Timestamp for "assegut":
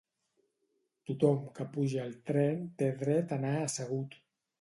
3.67-4.19